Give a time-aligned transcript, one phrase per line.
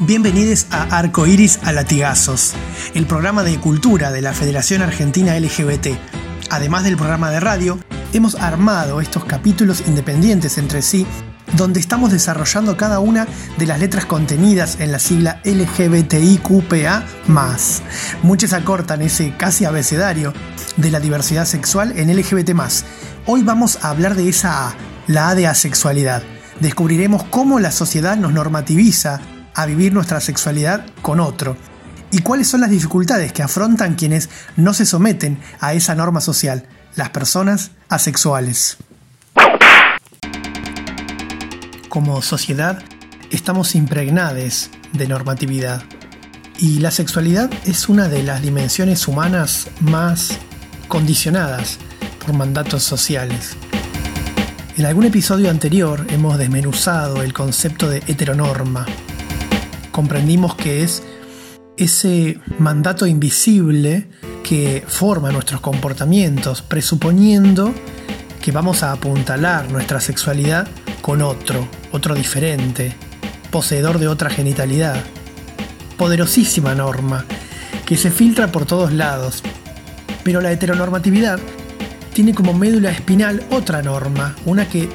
[0.00, 2.54] Bienvenidos a Arco Iris a Latigazos,
[2.94, 5.96] el programa de cultura de la Federación Argentina LGBT.
[6.50, 7.78] Además del programa de radio,
[8.12, 11.06] hemos armado estos capítulos independientes entre sí,
[11.56, 17.04] donde estamos desarrollando cada una de las letras contenidas en la sigla LGBTIQPA.
[18.24, 20.34] Muchos acortan ese casi abecedario
[20.76, 22.50] de la diversidad sexual en LGBT.
[23.26, 24.74] Hoy vamos a hablar de esa A,
[25.06, 26.24] la A de asexualidad.
[26.58, 29.20] Descubriremos cómo la sociedad nos normativiza
[29.54, 31.56] a vivir nuestra sexualidad con otro
[32.10, 36.66] y cuáles son las dificultades que afrontan quienes no se someten a esa norma social,
[36.96, 38.76] las personas asexuales.
[41.88, 42.82] Como sociedad
[43.30, 45.82] estamos impregnados de normatividad
[46.58, 50.38] y la sexualidad es una de las dimensiones humanas más
[50.88, 51.78] condicionadas
[52.24, 53.56] por mandatos sociales.
[54.76, 58.86] En algún episodio anterior hemos desmenuzado el concepto de heteronorma,
[59.94, 61.04] comprendimos que es
[61.76, 64.08] ese mandato invisible
[64.42, 67.72] que forma nuestros comportamientos, presuponiendo
[68.42, 70.66] que vamos a apuntalar nuestra sexualidad
[71.00, 72.92] con otro, otro diferente,
[73.52, 74.96] poseedor de otra genitalidad.
[75.96, 77.24] Poderosísima norma,
[77.86, 79.44] que se filtra por todos lados.
[80.24, 81.38] Pero la heteronormatividad
[82.12, 84.88] tiene como médula espinal otra norma, una que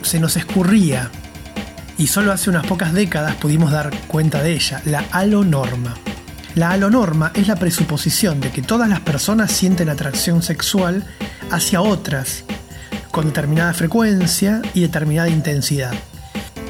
[0.00, 1.10] se nos escurría
[1.98, 5.94] y solo hace unas pocas décadas pudimos dar cuenta de ella, la alonorma.
[6.54, 11.04] La alonorma es la presuposición de que todas las personas sienten atracción sexual
[11.50, 12.44] hacia otras
[13.10, 15.92] con determinada frecuencia y determinada intensidad.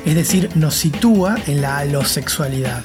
[0.04, 2.82] Es decir, nos sitúa en la alosexualidad.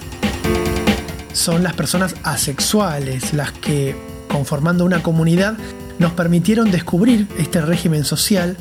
[1.34, 3.96] Son las personas asexuales las que,
[4.28, 5.56] conformando una comunidad,
[6.00, 8.58] nos permitieron descubrir este régimen social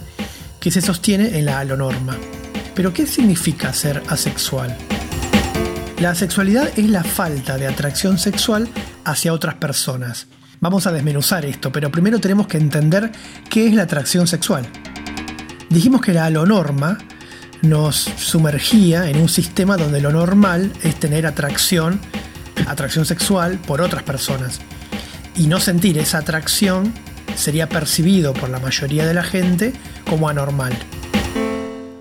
[0.61, 2.17] que se sostiene en la alonorma.
[2.75, 4.77] Pero ¿qué significa ser asexual?
[5.99, 8.69] La asexualidad es la falta de atracción sexual
[9.05, 10.29] hacia otras personas.
[10.61, 13.13] Vamos a desmenuzar esto, pero primero tenemos que entender
[13.49, 14.67] qué es la atracción sexual.
[15.69, 16.99] Dijimos que la alonorma
[17.63, 22.01] nos sumergía en un sistema donde lo normal es tener atracción,
[22.67, 24.61] atracción sexual por otras personas.
[25.37, 26.93] Y no sentir esa atracción
[27.37, 29.73] sería percibido por la mayoría de la gente
[30.09, 30.73] como anormal.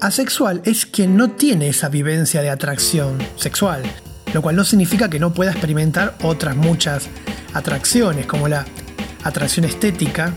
[0.01, 3.83] Asexual es quien no tiene esa vivencia de atracción sexual,
[4.33, 7.09] lo cual no significa que no pueda experimentar otras muchas
[7.53, 8.65] atracciones, como la
[9.25, 10.31] atracción estética,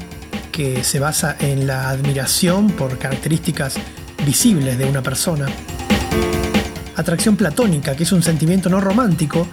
[0.51, 3.77] que se basa en la admiración por características
[4.27, 5.47] visibles de una persona.
[6.97, 9.47] Atracción platónica, que es un sentimiento no romántico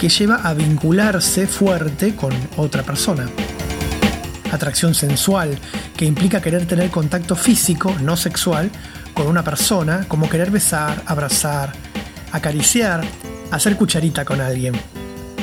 [0.00, 3.28] que lleva a vincularse fuerte con otra persona.
[4.50, 5.58] Atracción sensual,
[5.96, 8.70] que implica querer tener contacto físico, no sexual,
[9.20, 11.74] con una persona, como querer besar, abrazar,
[12.32, 13.04] acariciar,
[13.50, 14.72] hacer cucharita con alguien.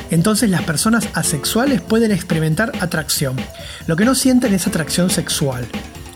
[0.09, 3.35] Entonces las personas asexuales pueden experimentar atracción.
[3.85, 5.67] Lo que no sienten es atracción sexual,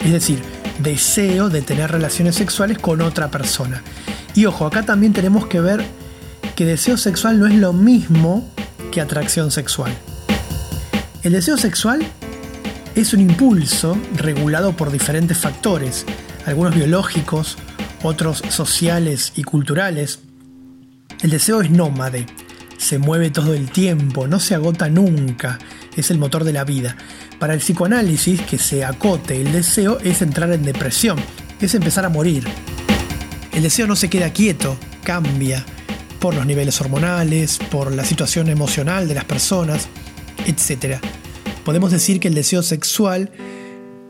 [0.04, 0.42] es decir,
[0.80, 3.84] deseo de tener relaciones sexuales con otra persona.
[4.34, 5.86] Y ojo, acá también tenemos que ver
[6.56, 8.50] que deseo sexual no es lo mismo
[8.92, 9.94] que atracción sexual.
[11.22, 12.04] El deseo sexual
[12.96, 16.08] es un impulso regulado por diferentes factores,
[16.46, 17.57] algunos biológicos,
[18.03, 20.19] otros sociales y culturales.
[21.22, 22.25] El deseo es nómade,
[22.78, 25.59] se mueve todo el tiempo, no se agota nunca,
[25.96, 26.97] es el motor de la vida.
[27.40, 31.19] Para el psicoanálisis, que se acote el deseo es entrar en depresión,
[31.59, 32.44] es empezar a morir.
[33.53, 35.66] El deseo no se queda quieto, cambia
[36.19, 39.88] por los niveles hormonales, por la situación emocional de las personas,
[40.46, 40.97] etc.
[41.66, 43.31] Podemos decir que el deseo sexual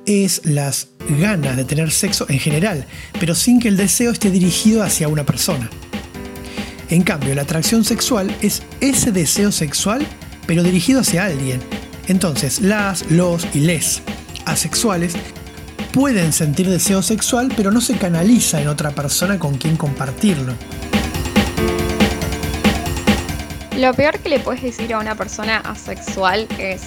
[0.06, 0.90] es las
[1.20, 2.86] ganas de tener sexo en general,
[3.20, 5.70] pero sin que el deseo esté dirigido hacia una persona.
[6.90, 10.06] En cambio, la atracción sexual es ese deseo sexual,
[10.46, 11.62] pero dirigido hacia alguien.
[12.08, 14.02] Entonces, las, los y les
[14.46, 15.14] asexuales
[15.94, 20.54] pueden sentir deseo sexual, pero no se canaliza en otra persona con quien compartirlo.
[23.78, 26.82] Lo peor que le puedes decir a una persona asexual es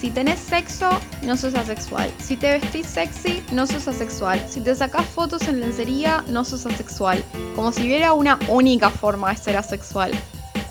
[0.00, 0.90] si tenés sexo,
[1.22, 2.12] no sos asexual.
[2.18, 4.44] Si te vestís sexy, no sos asexual.
[4.48, 7.24] Si te sacás fotos en lencería, no sos asexual.
[7.54, 10.12] Como si hubiera una única forma de ser asexual.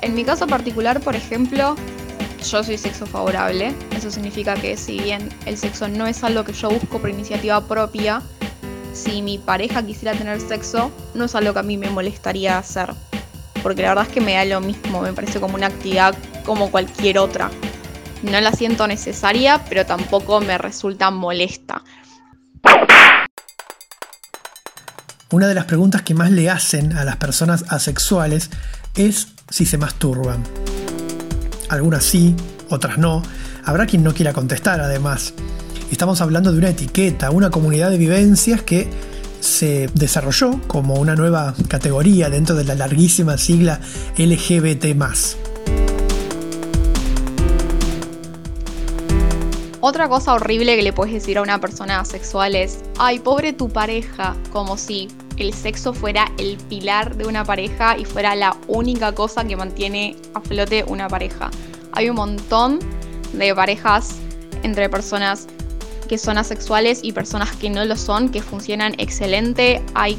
[0.01, 1.75] En mi caso particular, por ejemplo,
[2.47, 3.73] yo soy sexo favorable.
[3.97, 7.61] Eso significa que si bien el sexo no es algo que yo busco por iniciativa
[7.61, 8.21] propia,
[8.93, 12.93] si mi pareja quisiera tener sexo, no es algo que a mí me molestaría hacer.
[13.63, 16.69] Porque la verdad es que me da lo mismo, me parece como una actividad como
[16.69, 17.49] cualquier otra
[18.25, 21.83] no la siento necesaria, pero tampoco me resulta molesta.
[25.31, 28.49] Una de las preguntas que más le hacen a las personas asexuales
[28.95, 30.43] es si se masturban.
[31.69, 32.35] Algunas sí,
[32.69, 33.23] otras no.
[33.63, 35.33] Habrá quien no quiera contestar además.
[35.91, 38.89] Estamos hablando de una etiqueta, una comunidad de vivencias que
[39.39, 43.79] se desarrolló como una nueva categoría dentro de la larguísima sigla
[44.17, 44.95] LGBT.
[49.87, 53.69] Otra cosa horrible que le puedes decir a una persona asexual es, ay, pobre tu
[53.69, 59.11] pareja, como si el sexo fuera el pilar de una pareja y fuera la única
[59.13, 61.51] cosa que mantiene a flote una pareja.
[61.91, 62.79] Hay un montón
[63.33, 64.15] de parejas
[64.63, 65.45] entre personas
[66.09, 69.83] que son asexuales y personas que no lo son, que funcionan excelente.
[69.93, 70.17] Hay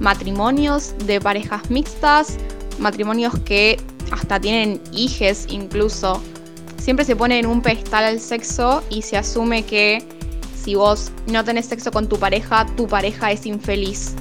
[0.00, 2.38] matrimonios de parejas mixtas,
[2.78, 3.76] matrimonios que
[4.10, 6.22] hasta tienen hijes incluso
[6.84, 10.06] siempre se pone en un pedestal al sexo y se asume que
[10.54, 14.14] si vos no tenés sexo con tu pareja, tu pareja es infeliz.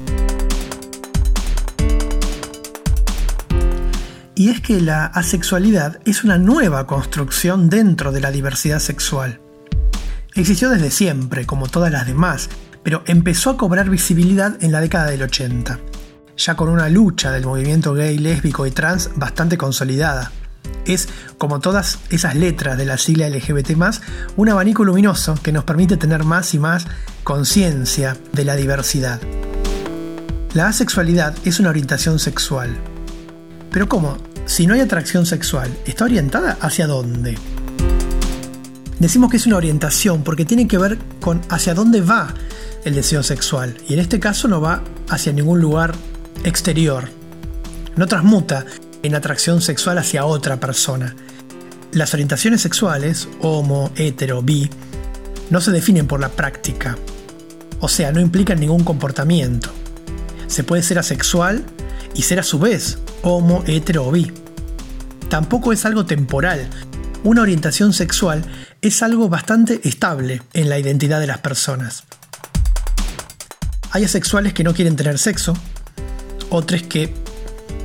[4.36, 9.42] Y es que la asexualidad es una nueva construcción dentro de la diversidad sexual.
[10.34, 12.50] Existió desde siempre, como todas las demás,
[12.82, 15.80] pero empezó a cobrar visibilidad en la década del 80,
[16.38, 20.32] ya con una lucha del movimiento gay, lésbico y trans bastante consolidada
[20.86, 21.08] es,
[21.38, 23.72] como todas esas letras de la sigla LGBT,
[24.36, 26.86] un abanico luminoso que nos permite tener más y más
[27.24, 29.20] conciencia de la diversidad.
[30.54, 32.76] La asexualidad es una orientación sexual.
[33.72, 34.18] Pero ¿cómo?
[34.46, 37.38] Si no hay atracción sexual, ¿está orientada hacia dónde?
[39.00, 42.34] Decimos que es una orientación porque tiene que ver con hacia dónde va
[42.86, 43.76] el deseo sexual.
[43.88, 45.96] Y en este caso no va hacia ningún lugar
[46.44, 47.10] exterior.
[47.96, 48.66] No transmuta
[49.04, 51.16] en atracción sexual hacia otra persona.
[51.92, 54.70] Las orientaciones sexuales, homo, hetero, bi,
[55.50, 56.98] no se definen por la práctica,
[57.80, 59.70] o sea, no implican ningún comportamiento.
[60.48, 61.64] Se puede ser asexual
[62.16, 64.32] y ser a su vez homo, hetero o bi.
[65.30, 66.70] Tampoco es algo temporal.
[67.24, 68.44] Una orientación sexual
[68.82, 72.04] es algo bastante estable en la identidad de las personas.
[73.92, 75.54] Hay asexuales que no quieren tener sexo,
[76.50, 77.14] otros que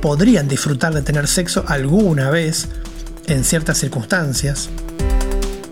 [0.01, 2.67] podrían disfrutar de tener sexo alguna vez
[3.27, 4.69] en ciertas circunstancias.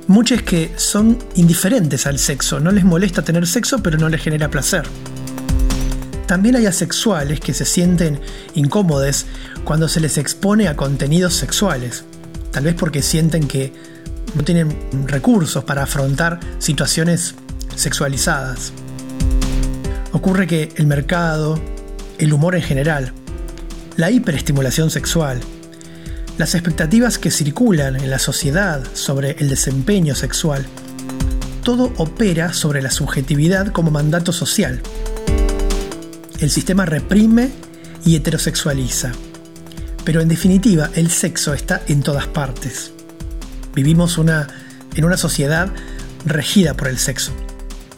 [0.08, 4.50] Muchos que son indiferentes al sexo, no les molesta tener sexo pero no les genera
[4.50, 4.84] placer.
[6.28, 8.20] También hay asexuales que se sienten
[8.54, 9.26] incómodos
[9.64, 12.04] cuando se les expone a contenidos sexuales,
[12.52, 13.74] tal vez porque sienten que
[14.36, 14.78] no tienen
[15.08, 17.36] recursos para afrontar situaciones
[17.76, 18.74] sexualizadas.
[20.12, 21.60] Ocurre que el mercado,
[22.18, 23.14] el humor en general,
[23.98, 25.40] la hiperestimulación sexual,
[26.38, 30.66] las expectativas que circulan en la sociedad sobre el desempeño sexual,
[31.64, 34.82] todo opera sobre la subjetividad como mandato social.
[36.40, 37.50] El sistema reprime
[38.06, 39.14] y heterosexualiza,
[40.06, 42.92] pero en definitiva el sexo está en todas partes.
[43.74, 44.48] Vivimos una,
[44.94, 45.70] en una sociedad
[46.24, 47.32] regida por el sexo.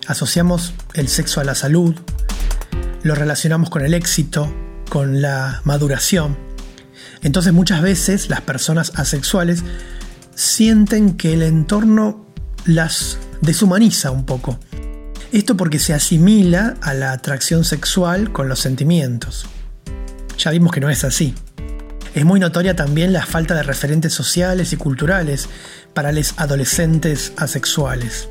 [0.08, 1.94] Asociamos el sexo a la salud,
[3.04, 4.50] lo relacionamos con el éxito,
[4.90, 6.38] con la maduración.
[7.22, 9.64] Entonces muchas veces las personas asexuales
[10.36, 12.26] sienten que el entorno
[12.66, 14.60] las deshumaniza un poco.
[15.32, 19.46] Esto porque se asimila a la atracción sexual con los sentimientos.
[20.38, 21.36] Ya vimos que no es así.
[22.16, 25.48] Es muy notoria también la falta de referentes sociales y culturales
[25.94, 28.28] para los adolescentes asexuales.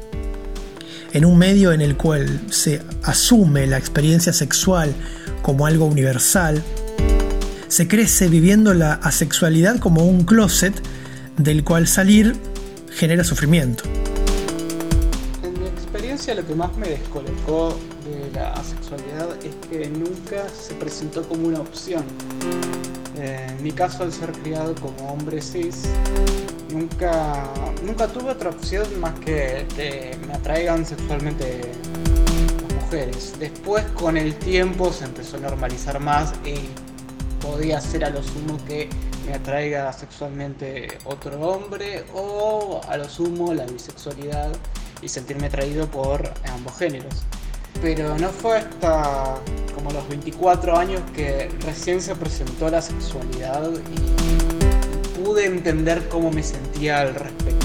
[1.12, 4.94] En un medio en el cual se asume la experiencia sexual
[5.42, 6.62] como algo universal,
[7.68, 10.75] se crece viviendo la asexualidad como un closet
[11.37, 12.35] del cual salir
[12.90, 13.85] genera sufrimiento.
[15.42, 20.75] En mi experiencia lo que más me descolocó de la asexualidad es que nunca se
[20.75, 22.04] presentó como una opción.
[23.16, 25.83] En mi caso, al ser criado como hombre cis,
[26.73, 27.52] nunca,
[27.85, 31.62] nunca tuve otra opción más que que me atraigan sexualmente
[32.90, 36.54] Después con el tiempo se empezó a normalizar más y
[37.45, 38.88] podía ser a lo sumo que
[39.26, 44.52] me atraiga sexualmente otro hombre o a lo sumo la bisexualidad
[45.02, 47.12] y sentirme atraído por ambos géneros.
[47.83, 49.35] Pero no fue hasta
[49.75, 56.42] como los 24 años que recién se presentó la sexualidad y pude entender cómo me
[56.42, 57.57] sentía al respecto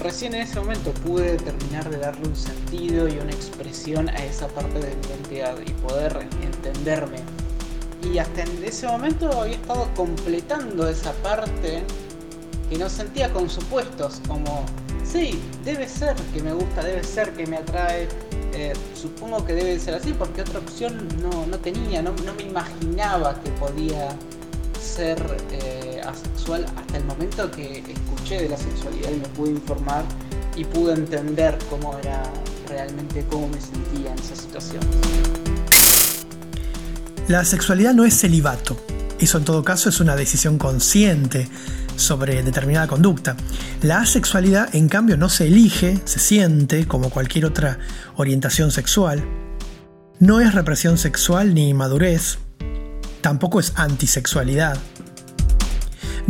[0.00, 4.48] recién en ese momento pude terminar de darle un sentido y una expresión a esa
[4.48, 7.18] parte de mi identidad y poder entenderme.
[8.02, 11.82] Y hasta en ese momento había estado completando esa parte
[12.70, 14.64] que no sentía con supuestos, como,
[15.04, 18.08] sí, debe ser que me gusta, debe ser que me atrae,
[18.54, 23.38] eh, supongo que debe ser así, porque otra opción no, tenía, no, no me imaginaba
[23.42, 24.08] que podía
[24.80, 25.18] ser
[25.50, 30.04] eh, asexual hasta el momento que escuché de la sexualidad y me pude informar
[30.56, 32.22] y pude entender cómo era
[32.68, 34.80] realmente, cómo me sentía en esa situación.
[37.28, 38.76] La sexualidad no es celibato.
[39.18, 41.48] Eso en todo caso es una decisión consciente
[41.96, 43.36] sobre determinada conducta.
[43.82, 47.78] La asexualidad, en cambio, no se elige, se siente como cualquier otra
[48.16, 49.22] orientación sexual.
[50.18, 52.38] No es represión sexual ni madurez.
[53.20, 54.78] Tampoco es antisexualidad.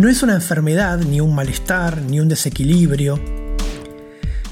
[0.01, 3.21] No es una enfermedad, ni un malestar, ni un desequilibrio.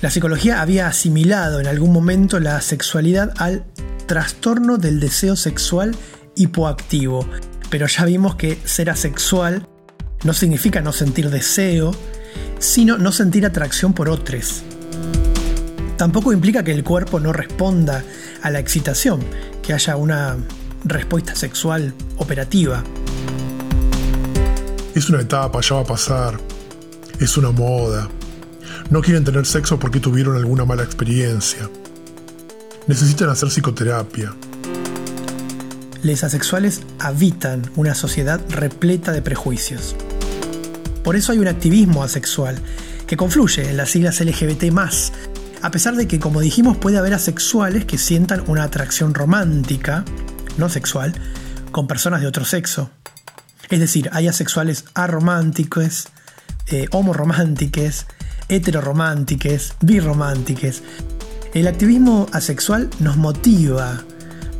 [0.02, 3.64] La psicología había asimilado en algún momento la sexualidad al
[4.05, 5.97] trastorno del deseo sexual
[6.37, 7.26] hipoactivo,
[7.71, 9.67] pero ya vimos que ser asexual
[10.23, 11.93] no significa no sentir deseo,
[12.59, 14.64] sino no sentir atracción por otros.
[15.97, 18.05] Tampoco implica que el cuerpo no responda
[18.43, 19.21] a la excitación,
[19.62, 20.37] que haya una
[20.85, 22.85] respuesta sexual operativa.
[24.99, 26.40] Es una etapa, ya va a pasar.
[27.21, 28.09] Es una moda.
[28.90, 31.71] No quieren tener sexo porque tuvieron alguna mala experiencia.
[32.88, 34.35] Necesitan hacer psicoterapia.
[36.02, 39.95] Los asexuales habitan una sociedad repleta de prejuicios.
[41.05, 42.61] Por eso hay un activismo asexual,
[43.07, 44.64] que confluye en las siglas LGBT,
[45.62, 50.05] a pesar de que, como dijimos, puede haber asexuales que sientan una atracción romántica,
[50.57, 51.14] no sexual,
[51.71, 52.90] con personas de otro sexo.
[53.70, 56.08] Es decir, hay asexuales arománticos,
[56.68, 58.06] eh, homorománticos,
[58.48, 60.82] heterorománticos, birrománticos.
[61.54, 64.04] El activismo asexual nos motiva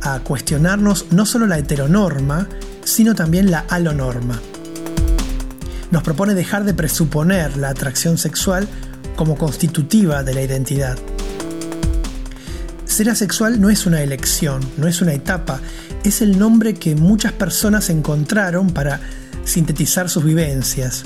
[0.01, 2.47] a cuestionarnos no solo la heteronorma,
[2.83, 4.39] sino también la alonorma.
[5.91, 8.67] Nos propone dejar de presuponer la atracción sexual
[9.15, 10.97] como constitutiva de la identidad.
[12.99, 15.61] Ser asexual no es una elección, no es una etapa,
[16.03, 18.99] es el nombre que muchas personas encontraron para
[19.45, 21.05] sintetizar sus vivencias.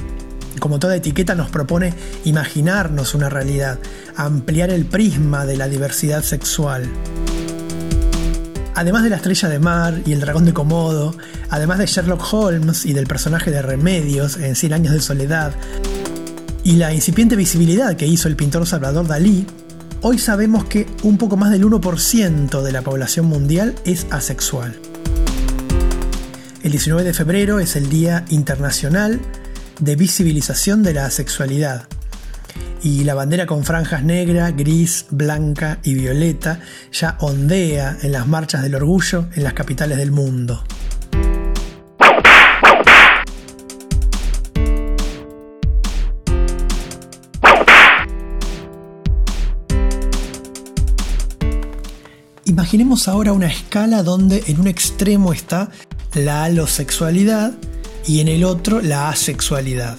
[0.57, 1.93] Como toda etiqueta nos propone
[2.25, 3.77] imaginarnos una realidad,
[4.15, 6.89] ampliar el prisma de la diversidad sexual.
[8.73, 11.15] Además de la estrella de mar y el dragón de Komodo,
[11.51, 15.53] además de Sherlock Holmes y del personaje de Remedios en Cien años de soledad,
[16.63, 19.45] y la incipiente visibilidad que hizo el pintor Salvador Dalí,
[20.03, 24.77] hoy sabemos que un poco más del 1% de la población mundial es asexual.
[26.61, 29.21] El 19 de febrero es el Día Internacional
[29.79, 31.87] de Visibilización de la Asexualidad,
[32.83, 36.59] y la bandera con franjas negra, gris, blanca y violeta
[36.91, 40.63] ya ondea en las marchas del orgullo en las capitales del mundo.
[52.73, 55.69] Imaginemos ahora una escala donde en un extremo está
[56.15, 57.53] la alosexualidad
[58.07, 59.95] y en el otro la asexualidad.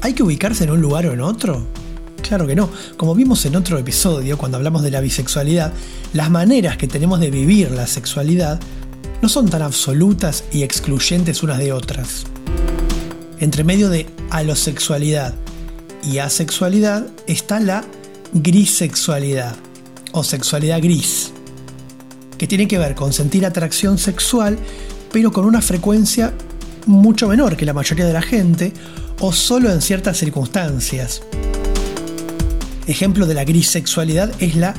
[0.00, 1.66] ¿Hay que ubicarse en un lugar o en otro?
[2.22, 2.70] Claro que no.
[2.96, 5.72] Como vimos en otro episodio, cuando hablamos de la bisexualidad,
[6.12, 8.60] las maneras que tenemos de vivir la sexualidad
[9.20, 12.26] no son tan absolutas y excluyentes unas de otras.
[13.40, 15.34] Entre medio de alosexualidad
[16.04, 17.84] y asexualidad está la
[18.34, 19.56] grisexualidad
[20.12, 21.32] o sexualidad gris,
[22.40, 24.58] que tiene que ver con sentir atracción sexual,
[25.12, 26.32] pero con una frecuencia
[26.86, 28.72] mucho menor que la mayoría de la gente
[29.18, 31.20] o solo en ciertas circunstancias.
[32.86, 34.72] Ejemplo de la grisexualidad es la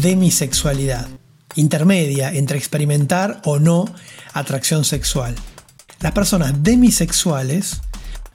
[0.00, 1.08] demisexualidad,
[1.56, 3.86] intermedia entre experimentar o no
[4.32, 5.34] atracción sexual.
[5.98, 7.80] Las personas demisexuales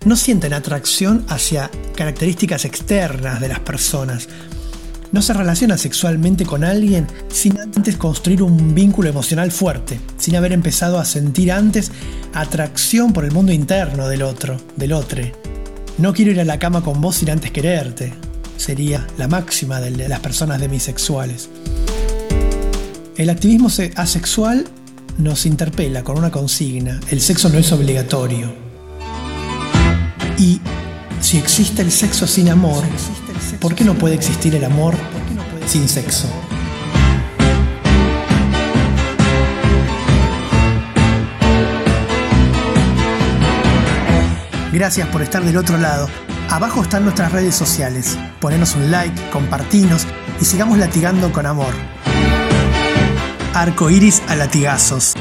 [0.03, 4.27] no sienten atracción hacia características externas de las personas.
[5.15, 10.51] No se relacionan sexualmente con alguien sin antes construir un vínculo emocional fuerte, sin haber
[10.51, 11.89] empezado a sentir antes
[12.33, 15.23] atracción por el mundo interno del otro, del otro.
[15.99, 18.11] No quiero ir a la cama con vos sin antes quererte.
[18.57, 21.47] Sería la máxima de las personas demisexuales.
[23.15, 24.65] El activismo asexual
[25.17, 26.99] nos interpela con una consigna.
[27.09, 28.53] El sexo no es obligatorio.
[30.37, 30.59] Y
[31.21, 32.83] si existe el sexo sin amor,
[33.59, 34.95] ¿por qué no puede existir el amor
[35.67, 36.27] sin sexo?
[44.71, 46.09] Gracias por estar del otro lado.
[46.49, 48.17] Abajo están nuestras redes sociales.
[48.41, 50.05] Ponenos un like, compartinos
[50.41, 51.73] y sigamos latigando con amor.
[53.53, 55.13] Arco iris a latigazos.